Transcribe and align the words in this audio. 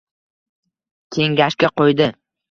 Kengashga 1.17 1.69
qo’ydi: 1.83 2.09